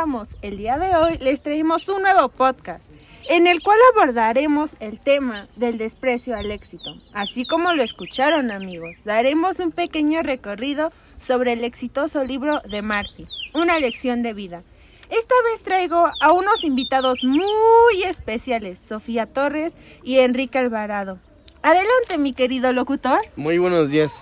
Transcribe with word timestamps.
somos, 0.00 0.28
el 0.42 0.58
día 0.58 0.78
de 0.78 0.94
hoy 0.94 1.18
les 1.18 1.42
traemos 1.42 1.88
un 1.88 2.02
nuevo 2.02 2.28
podcast 2.28 2.84
en 3.28 3.48
el 3.48 3.60
cual 3.60 3.78
abordaremos 3.92 4.70
el 4.78 5.00
tema 5.00 5.48
del 5.56 5.76
desprecio 5.76 6.36
al 6.36 6.52
éxito. 6.52 6.94
Así 7.14 7.44
como 7.44 7.72
lo 7.72 7.82
escucharon 7.82 8.52
amigos, 8.52 8.94
daremos 9.04 9.58
un 9.58 9.72
pequeño 9.72 10.22
recorrido 10.22 10.92
sobre 11.18 11.54
el 11.54 11.64
exitoso 11.64 12.22
libro 12.22 12.60
de 12.60 12.80
Marty, 12.80 13.26
Una 13.54 13.80
lección 13.80 14.22
de 14.22 14.34
vida. 14.34 14.62
Esta 15.10 15.34
vez 15.50 15.62
traigo 15.64 16.08
a 16.20 16.32
unos 16.32 16.62
invitados 16.62 17.24
muy 17.24 18.04
especiales, 18.04 18.78
Sofía 18.88 19.26
Torres 19.26 19.72
y 20.04 20.20
Enrique 20.20 20.58
Alvarado. 20.58 21.18
Adelante, 21.62 22.18
mi 22.18 22.34
querido 22.34 22.72
locutor. 22.72 23.18
Muy 23.34 23.58
buenos 23.58 23.90
días. 23.90 24.12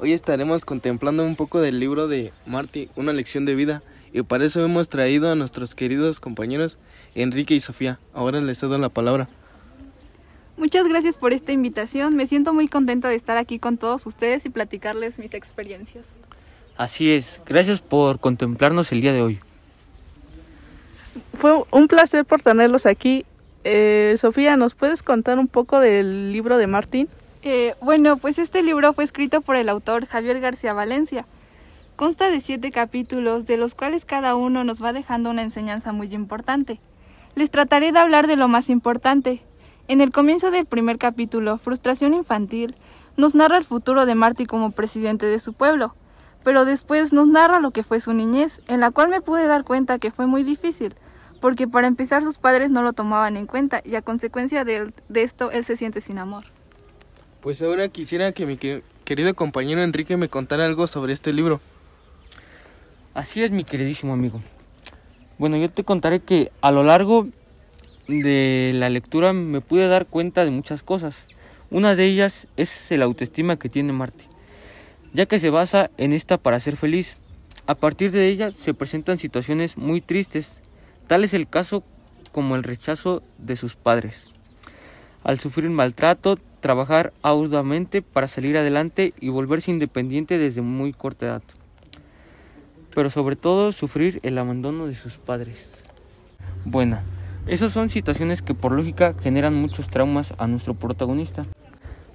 Hoy 0.00 0.12
estaremos 0.12 0.64
contemplando 0.64 1.22
un 1.22 1.36
poco 1.36 1.60
del 1.60 1.78
libro 1.78 2.08
de 2.08 2.32
Marty, 2.46 2.88
Una 2.96 3.12
lección 3.12 3.44
de 3.44 3.54
vida, 3.54 3.82
y 4.12 4.22
para 4.22 4.44
eso 4.44 4.64
hemos 4.64 4.88
traído 4.88 5.30
a 5.30 5.34
nuestros 5.34 5.74
queridos 5.74 6.20
compañeros 6.20 6.78
Enrique 7.14 7.54
y 7.54 7.60
Sofía. 7.60 7.98
Ahora 8.14 8.40
les 8.40 8.58
cedo 8.58 8.78
la 8.78 8.88
palabra. 8.88 9.28
Muchas 10.56 10.86
gracias 10.86 11.16
por 11.16 11.32
esta 11.32 11.52
invitación. 11.52 12.16
Me 12.16 12.26
siento 12.26 12.52
muy 12.52 12.68
contenta 12.68 13.08
de 13.08 13.14
estar 13.14 13.38
aquí 13.38 13.58
con 13.58 13.78
todos 13.78 14.06
ustedes 14.06 14.44
y 14.44 14.50
platicarles 14.50 15.18
mis 15.18 15.32
experiencias. 15.32 16.04
Así 16.76 17.12
es. 17.12 17.40
Gracias 17.46 17.80
por 17.80 18.20
contemplarnos 18.20 18.92
el 18.92 19.00
día 19.00 19.12
de 19.12 19.22
hoy. 19.22 19.40
Fue 21.38 21.62
un 21.70 21.88
placer 21.88 22.24
por 22.24 22.42
tenerlos 22.42 22.86
aquí. 22.86 23.24
Eh, 23.64 24.16
Sofía, 24.18 24.56
¿nos 24.56 24.74
puedes 24.74 25.02
contar 25.02 25.38
un 25.38 25.48
poco 25.48 25.80
del 25.80 26.32
libro 26.32 26.58
de 26.58 26.66
Martín? 26.66 27.08
Eh, 27.42 27.74
bueno, 27.80 28.18
pues 28.18 28.38
este 28.38 28.62
libro 28.62 28.92
fue 28.92 29.04
escrito 29.04 29.40
por 29.40 29.56
el 29.56 29.68
autor 29.68 30.06
Javier 30.06 30.40
García 30.40 30.74
Valencia. 30.74 31.24
Consta 32.00 32.30
de 32.30 32.40
siete 32.40 32.70
capítulos, 32.70 33.44
de 33.44 33.58
los 33.58 33.74
cuales 33.74 34.06
cada 34.06 34.34
uno 34.34 34.64
nos 34.64 34.82
va 34.82 34.94
dejando 34.94 35.28
una 35.28 35.42
enseñanza 35.42 35.92
muy 35.92 36.14
importante. 36.14 36.80
Les 37.34 37.50
trataré 37.50 37.92
de 37.92 37.98
hablar 37.98 38.26
de 38.26 38.36
lo 38.36 38.48
más 38.48 38.70
importante. 38.70 39.42
En 39.86 40.00
el 40.00 40.10
comienzo 40.10 40.50
del 40.50 40.64
primer 40.64 40.96
capítulo, 40.96 41.58
Frustración 41.58 42.14
Infantil, 42.14 42.74
nos 43.18 43.34
narra 43.34 43.58
el 43.58 43.66
futuro 43.66 44.06
de 44.06 44.14
Marty 44.14 44.46
como 44.46 44.70
presidente 44.70 45.26
de 45.26 45.40
su 45.40 45.52
pueblo, 45.52 45.94
pero 46.42 46.64
después 46.64 47.12
nos 47.12 47.28
narra 47.28 47.60
lo 47.60 47.70
que 47.70 47.84
fue 47.84 48.00
su 48.00 48.14
niñez, 48.14 48.62
en 48.66 48.80
la 48.80 48.92
cual 48.92 49.10
me 49.10 49.20
pude 49.20 49.46
dar 49.46 49.64
cuenta 49.64 49.98
que 49.98 50.10
fue 50.10 50.26
muy 50.26 50.42
difícil, 50.42 50.94
porque 51.38 51.68
para 51.68 51.86
empezar 51.86 52.22
sus 52.24 52.38
padres 52.38 52.70
no 52.70 52.82
lo 52.82 52.94
tomaban 52.94 53.36
en 53.36 53.44
cuenta 53.44 53.82
y 53.84 53.94
a 53.96 54.00
consecuencia 54.00 54.64
de, 54.64 54.90
esto 55.16 55.50
él 55.50 55.66
se 55.66 55.76
siente 55.76 56.00
sin 56.00 56.16
amor. 56.16 56.46
Pues 57.42 57.60
ahora 57.60 57.88
quisiera 57.88 58.32
que 58.32 58.46
mi 58.46 58.56
querido 59.04 59.34
compañero 59.34 59.82
Enrique 59.82 60.16
me 60.16 60.30
contara 60.30 60.64
algo 60.64 60.86
sobre 60.86 61.12
este 61.12 61.34
libro. 61.34 61.60
Así 63.12 63.42
es, 63.42 63.50
mi 63.50 63.64
queridísimo 63.64 64.12
amigo. 64.12 64.40
Bueno, 65.36 65.56
yo 65.56 65.68
te 65.68 65.82
contaré 65.82 66.20
que 66.20 66.52
a 66.60 66.70
lo 66.70 66.84
largo 66.84 67.26
de 68.06 68.70
la 68.72 68.88
lectura 68.88 69.32
me 69.32 69.60
pude 69.60 69.88
dar 69.88 70.06
cuenta 70.06 70.44
de 70.44 70.52
muchas 70.52 70.84
cosas. 70.84 71.16
Una 71.72 71.96
de 71.96 72.04
ellas 72.04 72.46
es 72.56 72.92
el 72.92 73.02
autoestima 73.02 73.56
que 73.56 73.68
tiene 73.68 73.92
Marte, 73.92 74.22
ya 75.12 75.26
que 75.26 75.40
se 75.40 75.50
basa 75.50 75.90
en 75.98 76.12
esta 76.12 76.38
para 76.38 76.60
ser 76.60 76.76
feliz. 76.76 77.16
A 77.66 77.74
partir 77.74 78.12
de 78.12 78.28
ella 78.28 78.52
se 78.52 78.74
presentan 78.74 79.18
situaciones 79.18 79.76
muy 79.76 80.00
tristes, 80.00 80.60
tal 81.08 81.24
es 81.24 81.34
el 81.34 81.48
caso 81.48 81.82
como 82.30 82.54
el 82.54 82.62
rechazo 82.62 83.24
de 83.38 83.56
sus 83.56 83.74
padres. 83.74 84.30
Al 85.24 85.40
sufrir 85.40 85.68
maltrato, 85.68 86.38
trabajar 86.60 87.12
arduamente 87.22 88.02
para 88.02 88.28
salir 88.28 88.56
adelante 88.56 89.14
y 89.20 89.30
volverse 89.30 89.72
independiente 89.72 90.38
desde 90.38 90.62
muy 90.62 90.92
corta 90.92 91.26
edad 91.26 91.42
pero 92.94 93.10
sobre 93.10 93.36
todo 93.36 93.72
sufrir 93.72 94.20
el 94.22 94.38
abandono 94.38 94.86
de 94.86 94.94
sus 94.94 95.16
padres. 95.16 95.72
Bueno, 96.64 97.00
esas 97.46 97.72
son 97.72 97.90
situaciones 97.90 98.42
que 98.42 98.54
por 98.54 98.72
lógica 98.72 99.14
generan 99.22 99.54
muchos 99.54 99.88
traumas 99.88 100.34
a 100.38 100.46
nuestro 100.46 100.74
protagonista, 100.74 101.46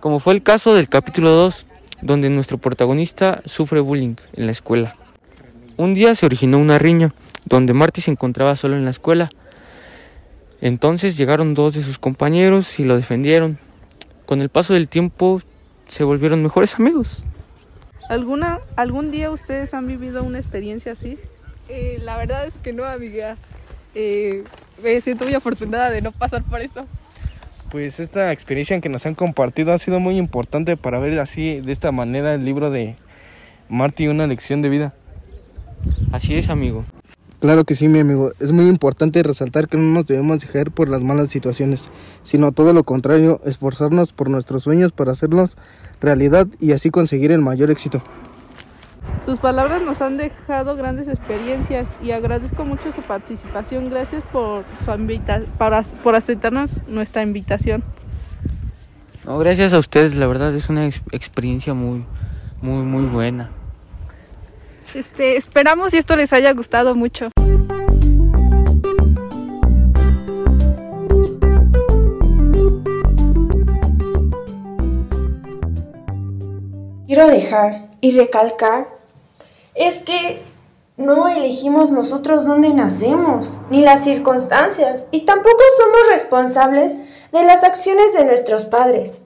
como 0.00 0.18
fue 0.18 0.32
el 0.34 0.42
caso 0.42 0.74
del 0.74 0.88
capítulo 0.88 1.30
2, 1.30 1.66
donde 2.02 2.30
nuestro 2.30 2.58
protagonista 2.58 3.42
sufre 3.44 3.80
bullying 3.80 4.16
en 4.32 4.46
la 4.46 4.52
escuela. 4.52 4.96
Un 5.76 5.94
día 5.94 6.14
se 6.14 6.26
originó 6.26 6.58
una 6.58 6.78
riña, 6.78 7.14
donde 7.44 7.74
Marty 7.74 8.00
se 8.00 8.10
encontraba 8.10 8.56
solo 8.56 8.76
en 8.76 8.84
la 8.84 8.90
escuela. 8.90 9.28
Entonces 10.60 11.16
llegaron 11.16 11.54
dos 11.54 11.74
de 11.74 11.82
sus 11.82 11.98
compañeros 11.98 12.78
y 12.78 12.84
lo 12.84 12.96
defendieron. 12.96 13.58
Con 14.26 14.40
el 14.40 14.48
paso 14.48 14.74
del 14.74 14.88
tiempo 14.88 15.42
se 15.86 16.04
volvieron 16.04 16.42
mejores 16.42 16.76
amigos. 16.76 17.24
¿Alguna, 18.10 18.58
¿Algún 18.74 19.12
día 19.12 19.30
ustedes 19.30 19.72
han 19.72 19.86
vivido 19.86 20.24
una 20.24 20.40
experiencia 20.40 20.90
así? 20.90 21.16
Eh, 21.68 22.00
la 22.02 22.16
verdad 22.16 22.44
es 22.46 22.54
que 22.60 22.72
no, 22.72 22.84
amiga. 22.84 23.36
Eh, 23.94 24.42
me 24.82 25.00
siento 25.00 25.26
muy 25.26 25.34
afortunada 25.34 25.90
de 25.90 26.02
no 26.02 26.10
pasar 26.10 26.42
por 26.42 26.60
eso. 26.60 26.88
Pues 27.70 28.00
esta 28.00 28.32
experiencia 28.32 28.80
que 28.80 28.88
nos 28.88 29.06
han 29.06 29.14
compartido 29.14 29.72
ha 29.72 29.78
sido 29.78 30.00
muy 30.00 30.16
importante 30.16 30.76
para 30.76 30.98
ver 30.98 31.20
así, 31.20 31.60
de 31.60 31.70
esta 31.70 31.92
manera, 31.92 32.34
el 32.34 32.44
libro 32.44 32.72
de 32.72 32.96
Marty, 33.68 34.08
una 34.08 34.26
lección 34.26 34.60
de 34.60 34.70
vida. 34.70 34.94
Así 36.10 36.34
es, 36.34 36.50
amigo. 36.50 36.84
Claro 37.40 37.64
que 37.64 37.74
sí, 37.74 37.88
mi 37.88 38.00
amigo. 38.00 38.32
Es 38.38 38.52
muy 38.52 38.68
importante 38.68 39.22
resaltar 39.22 39.66
que 39.66 39.78
no 39.78 39.94
nos 39.94 40.06
debemos 40.06 40.40
dejar 40.40 40.70
por 40.70 40.90
las 40.90 41.00
malas 41.00 41.30
situaciones, 41.30 41.88
sino 42.22 42.52
todo 42.52 42.74
lo 42.74 42.84
contrario, 42.84 43.40
esforzarnos 43.46 44.12
por 44.12 44.28
nuestros 44.28 44.62
sueños 44.62 44.92
para 44.92 45.12
hacerlos 45.12 45.56
realidad 46.02 46.46
y 46.60 46.72
así 46.72 46.90
conseguir 46.90 47.32
el 47.32 47.40
mayor 47.40 47.70
éxito. 47.70 48.02
Sus 49.24 49.38
palabras 49.38 49.80
nos 49.80 50.02
han 50.02 50.18
dejado 50.18 50.76
grandes 50.76 51.08
experiencias 51.08 51.88
y 52.02 52.10
agradezco 52.10 52.66
mucho 52.66 52.92
su 52.92 53.00
participación. 53.00 53.88
Gracias 53.88 54.22
por, 54.30 54.64
su 54.84 55.96
por 56.02 56.14
aceptarnos 56.14 56.86
nuestra 56.88 57.22
invitación. 57.22 57.82
No, 59.24 59.38
gracias 59.38 59.72
a 59.72 59.78
ustedes, 59.78 60.14
la 60.14 60.26
verdad 60.26 60.54
es 60.54 60.68
una 60.68 60.86
experiencia 60.86 61.72
muy, 61.72 62.04
muy, 62.60 62.84
muy 62.84 63.04
buena. 63.04 63.50
Este, 64.94 65.36
esperamos 65.36 65.94
y 65.94 65.98
esto 65.98 66.16
les 66.16 66.32
haya 66.32 66.52
gustado 66.52 66.94
mucho. 66.94 67.30
Quiero 77.06 77.26
dejar 77.26 77.88
y 78.00 78.16
recalcar 78.16 78.88
es 79.74 79.98
que 80.00 80.42
no 80.96 81.28
elegimos 81.28 81.90
nosotros 81.90 82.44
dónde 82.44 82.74
nacemos, 82.74 83.52
ni 83.70 83.82
las 83.82 84.04
circunstancias, 84.04 85.06
y 85.10 85.24
tampoco 85.24 85.62
somos 85.78 86.08
responsables 86.12 86.92
de 87.32 87.42
las 87.44 87.64
acciones 87.64 88.12
de 88.12 88.24
nuestros 88.24 88.66
padres. 88.66 89.19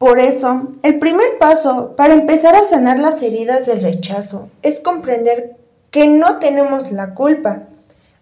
Por 0.00 0.18
eso, 0.18 0.68
el 0.82 0.98
primer 0.98 1.36
paso 1.38 1.94
para 1.94 2.14
empezar 2.14 2.56
a 2.56 2.64
sanar 2.64 2.98
las 2.98 3.20
heridas 3.22 3.66
del 3.66 3.82
rechazo 3.82 4.48
es 4.62 4.80
comprender 4.80 5.58
que 5.90 6.08
no 6.08 6.38
tenemos 6.38 6.90
la 6.90 7.12
culpa. 7.12 7.64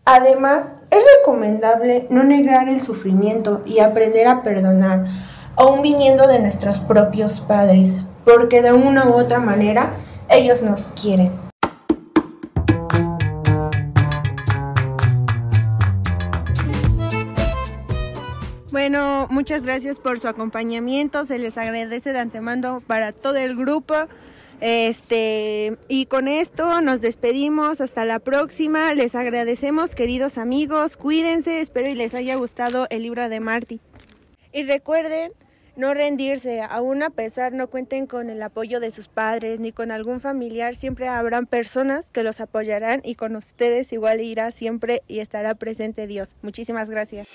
Además, 0.05 0.73
es 0.91 0.99
recomendable 1.19 2.09
no 2.11 2.25
negar 2.25 2.69
el 2.69 2.81
sufrimiento 2.81 3.63
y 3.65 3.79
aprender 3.79 4.27
a 4.27 4.43
perdonar, 4.43 5.05
aún 5.55 5.83
viniendo 5.83 6.27
de 6.27 6.41
nuestros 6.41 6.81
propios 6.81 7.39
padres, 7.39 7.93
porque 8.25 8.61
de 8.61 8.73
una 8.73 9.07
u 9.07 9.13
otra 9.13 9.39
manera 9.39 9.93
ellos 10.29 10.63
nos 10.63 10.93
quieren. 11.01 11.48
Bueno, 18.91 19.27
muchas 19.29 19.65
gracias 19.65 19.99
por 19.99 20.19
su 20.19 20.29
acompañamiento, 20.29 21.27
se 21.27 21.39
les 21.39 21.59
agradece 21.59 22.15
de 22.15 22.21
antemano 22.21 22.83
para 22.87 23.13
todo 23.13 23.37
el 23.37 23.55
grupo. 23.55 23.95
Este, 24.63 25.77
y 25.89 26.07
con 26.07 26.27
esto 26.27 26.81
nos 26.81 27.03
despedimos, 27.03 27.83
hasta 27.83 28.07
la 28.07 28.19
próxima. 28.19 28.95
Les 28.95 29.15
agradecemos, 29.15 29.95
queridos 29.95 30.39
amigos, 30.39 30.97
cuídense, 30.97 31.61
espero 31.61 31.91
y 31.91 31.97
les 31.97 32.15
haya 32.15 32.37
gustado 32.37 32.87
el 32.89 33.03
libro 33.03 33.29
de 33.29 33.41
Marty. 33.41 33.79
Y 34.55 34.63
recuerden 34.63 35.33
no 35.77 35.93
rendirse, 35.93 36.63
aún 36.63 37.03
a 37.03 37.11
pesar 37.11 37.53
no 37.53 37.69
cuenten 37.69 38.07
con 38.07 38.31
el 38.31 38.43
apoyo 38.43 38.81
de 38.81 38.91
sus 38.91 39.07
padres 39.09 39.61
ni 39.61 39.71
con 39.71 39.91
algún 39.91 40.23
familiar, 40.23 40.75
siempre 40.75 41.09
habrán 41.09 41.45
personas 41.45 42.09
que 42.11 42.23
los 42.23 42.41
apoyarán 42.41 43.03
y 43.05 43.17
con 43.17 43.37
ustedes 43.37 43.93
igual 43.93 44.23
irá 44.23 44.51
siempre 44.51 45.03
y 45.09 45.19
estará 45.19 45.55
presente 45.57 46.07
Dios. 46.07 46.37
Muchísimas 46.41 46.89
gracias. 46.89 47.29